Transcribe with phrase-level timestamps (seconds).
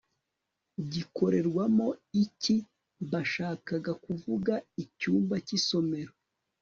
[0.91, 1.87] gikorerwamo
[2.23, 2.55] iki
[3.11, 6.13] bashakaga kuvuga icyumba cy isomero